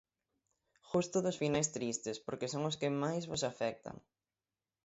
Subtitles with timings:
[0.89, 3.95] Gusto dos finais tristes, porque son os que máis vos afectan.